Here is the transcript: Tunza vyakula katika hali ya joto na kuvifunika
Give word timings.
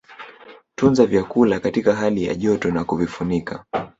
Tunza 0.75 1.05
vyakula 1.05 1.59
katika 1.59 1.95
hali 1.95 2.23
ya 2.23 2.35
joto 2.35 2.71
na 2.71 2.83
kuvifunika 2.83 3.65